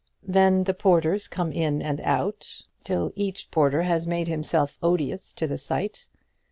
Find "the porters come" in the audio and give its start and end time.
0.63-1.51